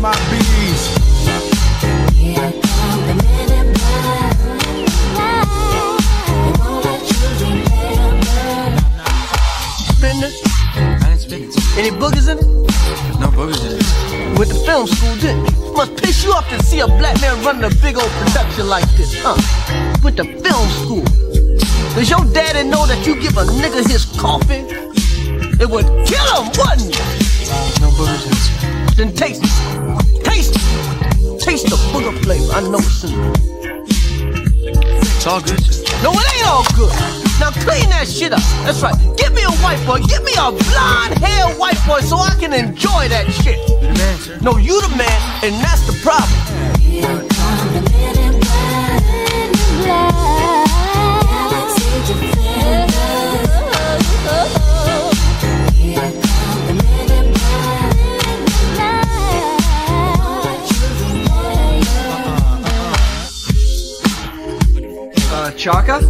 my 0.00 0.14
bees. 0.30 0.88
Any 11.76 11.90
boogers 11.90 12.28
in 12.30 12.38
it? 12.38 12.44
No 13.20 13.28
boogers 13.28 13.64
in 13.64 13.78
it. 13.78 14.38
With 14.38 14.48
the 14.48 14.54
film 14.66 14.86
school, 14.86 15.16
did? 15.16 15.36
Must 15.74 15.96
piss 16.02 16.24
you 16.24 16.32
off 16.32 16.48
to 16.48 16.62
see 16.64 16.80
a 16.80 16.86
black 16.86 17.20
man 17.20 17.42
running 17.44 17.64
a 17.64 17.74
big 17.82 17.96
old 17.96 18.10
production 18.10 18.68
like 18.68 18.84
this, 18.96 19.14
huh? 19.22 19.36
With 20.02 20.16
the 20.16 20.24
film 20.24 20.68
school. 20.80 21.04
Does 21.94 22.08
your 22.08 22.24
daddy 22.32 22.68
know 22.68 22.86
that 22.86 23.06
you 23.06 23.20
give 23.20 23.36
a 23.36 23.44
nigga 23.44 23.86
his 23.88 24.06
coffin? 24.18 24.66
It 25.60 25.68
would 25.68 25.86
kill 26.06 26.24
him, 26.36 26.48
wouldn't 26.56 26.96
it? 26.96 27.80
No 27.80 27.90
boogers 27.96 28.24
in 28.26 28.32
it. 28.32 28.96
Then 28.96 29.14
taste 29.14 29.69
flavor. 32.30 32.52
I 32.52 32.60
know 32.60 32.78
there. 32.78 33.32
It's 35.02 35.26
all 35.26 35.40
good. 35.40 35.60
No, 36.02 36.12
it 36.12 36.26
ain't 36.36 36.46
all 36.46 36.64
good. 36.76 36.94
Now 37.40 37.50
clean 37.50 37.88
that 37.90 38.06
shit 38.08 38.32
up. 38.32 38.42
That's 38.64 38.82
right. 38.82 38.94
Give 39.16 39.32
me 39.34 39.42
a 39.42 39.50
white 39.62 39.84
boy. 39.86 39.98
Give 40.06 40.22
me 40.22 40.32
a 40.38 40.50
blonde 40.52 41.18
hair 41.18 41.48
white 41.58 41.80
boy 41.86 42.00
so 42.00 42.16
I 42.16 42.34
can 42.38 42.52
enjoy 42.52 43.08
that 43.08 43.26
shit. 43.42 43.58
You 43.58 43.80
the 43.80 43.92
man. 43.98 44.44
No, 44.44 44.56
you 44.56 44.80
the 44.80 44.88
man, 44.96 45.20
and 45.42 45.54
that's 45.64 45.86
the 45.86 45.94
problem. 46.02 47.29
Chaka? 65.56 66.00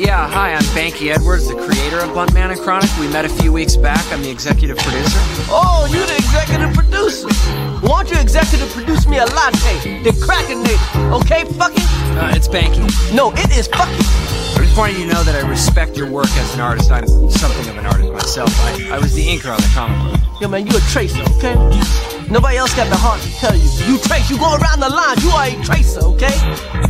Yeah, 0.00 0.30
hi, 0.30 0.54
I'm 0.54 0.62
Banky 0.72 1.14
Edwards, 1.14 1.46
the 1.46 1.54
creator 1.54 1.98
of 1.98 2.16
Bluntman 2.16 2.50
and 2.50 2.58
Chronic. 2.58 2.88
We 2.98 3.06
met 3.08 3.26
a 3.26 3.28
few 3.28 3.52
weeks 3.52 3.76
back. 3.76 4.00
I'm 4.10 4.22
the 4.22 4.30
executive 4.30 4.78
producer. 4.78 5.18
Oh, 5.52 5.86
you're 5.92 6.06
the 6.06 6.16
executive 6.16 6.72
producer. 6.72 7.28
Why 7.84 8.02
don't 8.02 8.10
you 8.10 8.18
executive 8.18 8.70
produce 8.70 9.06
me 9.06 9.18
a 9.18 9.26
latte? 9.26 10.00
The 10.02 10.16
crackinate, 10.24 11.20
okay? 11.20 11.44
Fucking? 11.44 11.84
Uh, 12.16 12.32
it's 12.34 12.48
Banky. 12.48 12.80
No, 13.14 13.30
it 13.32 13.52
is 13.52 13.66
fucking. 13.66 13.92
I 14.56 14.64
just 14.64 14.78
wanted 14.78 14.96
you 14.96 15.04
to 15.04 15.12
know 15.12 15.22
that 15.22 15.36
I 15.36 15.46
respect 15.46 15.98
your 15.98 16.10
work 16.10 16.32
as 16.32 16.54
an 16.54 16.62
artist. 16.62 16.90
I'm 16.90 17.06
something 17.28 17.68
of 17.68 17.76
an 17.76 17.84
artist 17.84 18.10
myself. 18.10 18.48
I, 18.64 18.96
I 18.96 18.98
was 18.98 19.12
the 19.12 19.26
inker 19.26 19.52
on 19.52 19.60
the 19.60 19.70
comic 19.74 20.00
book. 20.00 20.40
Yo, 20.40 20.48
man, 20.48 20.66
you 20.66 20.78
a 20.78 20.80
tracer, 20.88 21.20
okay? 21.36 21.52
Nobody 22.30 22.56
else 22.56 22.72
got 22.76 22.88
the 22.88 22.96
heart 22.96 23.20
to 23.20 23.30
tell 23.42 23.58
you. 23.58 23.66
You 23.90 23.98
trace, 23.98 24.30
you 24.30 24.38
go 24.38 24.54
around 24.54 24.78
the 24.78 24.88
line, 24.88 25.18
you 25.18 25.34
are 25.34 25.50
a 25.50 25.64
tracer, 25.66 25.98
okay? 26.14 26.30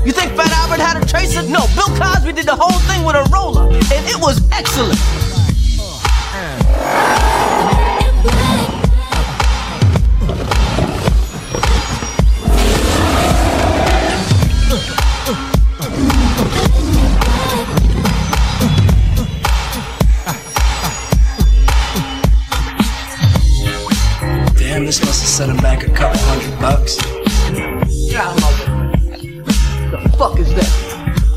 You 0.00 0.10
think 0.10 0.32
Fat 0.32 0.48
Albert 0.64 0.80
had 0.80 0.96
a 0.96 1.04
tracer? 1.04 1.44
No, 1.44 1.68
Bill 1.76 1.92
Cosby 1.92 2.15
this 24.86 25.00
must 25.04 25.20
have 25.20 25.28
set 25.28 25.48
him 25.48 25.56
back 25.56 25.82
a 25.82 25.90
couple 25.90 26.20
hundred 26.30 26.54
bucks. 26.60 26.96
Get 28.06 28.22
out 28.22 28.38
of. 28.38 28.54
The 29.90 30.14
fuck 30.16 30.38
is 30.38 30.54
that? 30.54 30.70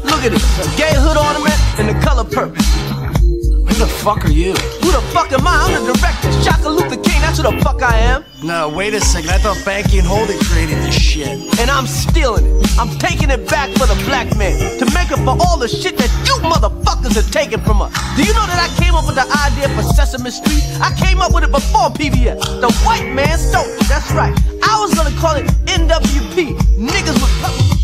Look 0.05 0.23
at 0.23 0.31
this, 0.31 0.45
a 0.61 0.77
gay 0.77 0.93
hood 0.93 1.17
ornament 1.17 1.57
and 1.81 1.89
the 1.89 1.97
color 2.05 2.23
purple. 2.23 2.61
Who 2.61 3.73
the 3.73 3.87
fuck 3.87 4.25
are 4.25 4.29
you? 4.29 4.53
Who 4.53 4.91
the 4.91 5.01
fuck 5.13 5.31
am 5.31 5.47
I? 5.47 5.65
I'm 5.65 5.85
the 5.85 5.93
director, 5.93 6.29
Chaka 6.43 6.69
Luther 6.69 7.01
King, 7.01 7.21
that's 7.21 7.37
who 7.37 7.43
the 7.49 7.57
fuck 7.63 7.81
I 7.81 7.97
am. 7.97 8.23
No, 8.43 8.69
wait 8.69 8.93
a 8.93 9.01
second. 9.01 9.31
I 9.31 9.39
thought 9.39 9.57
Banky 9.65 9.97
and 9.97 10.07
Holden 10.07 10.37
created 10.45 10.77
this 10.85 10.99
shit. 10.99 11.27
and 11.59 11.71
I'm 11.71 11.87
stealing 11.87 12.45
it. 12.45 12.79
I'm 12.79 12.97
taking 12.99 13.31
it 13.31 13.49
back 13.49 13.69
for 13.77 13.87
the 13.87 13.97
black 14.05 14.29
man 14.37 14.53
to 14.77 14.85
make 14.93 15.11
up 15.11 15.19
for 15.25 15.35
all 15.41 15.57
the 15.57 15.67
shit 15.67 15.97
that 15.97 16.11
you 16.27 16.37
motherfuckers 16.45 16.98
are 17.19 17.31
taking 17.31 17.59
from 17.59 17.81
us. 17.81 17.91
Do 18.15 18.23
you 18.23 18.33
know 18.33 18.45
that 18.47 18.59
I 18.63 18.69
came 18.81 18.95
up 18.95 19.05
with 19.05 19.15
the 19.15 19.27
idea 19.45 19.67
for 19.75 19.83
Sesame 19.93 20.31
Street? 20.31 20.63
I 20.81 20.95
came 20.95 21.19
up 21.21 21.33
with 21.33 21.43
it 21.43 21.51
before 21.51 21.89
PBS. 21.89 22.39
The 22.61 22.71
white 22.85 23.11
man 23.13 23.37
stole 23.37 23.65
it. 23.67 23.79
That's 23.89 24.09
right. 24.11 24.33
I 24.63 24.79
was 24.79 24.93
gonna 24.95 25.15
call 25.19 25.35
it 25.35 25.45
NWP. 25.67 26.55
Niggas 26.79 27.19
with 27.19 27.33
pu- 27.43 27.79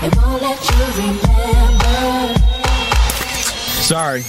It 0.00 0.14
won't 0.16 0.40
let 0.40 0.58
you 0.70 0.84
remember. 1.02 2.34
Sorry. 3.82 4.22